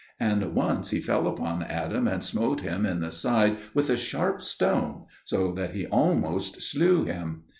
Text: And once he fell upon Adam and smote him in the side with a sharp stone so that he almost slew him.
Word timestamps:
And 0.19 0.55
once 0.55 0.89
he 0.89 0.99
fell 0.99 1.27
upon 1.27 1.61
Adam 1.61 2.07
and 2.07 2.23
smote 2.23 2.61
him 2.61 2.87
in 2.87 3.01
the 3.01 3.11
side 3.11 3.57
with 3.75 3.87
a 3.91 3.95
sharp 3.97 4.41
stone 4.41 5.05
so 5.25 5.51
that 5.51 5.75
he 5.75 5.85
almost 5.85 6.59
slew 6.63 7.03
him. 7.05 7.43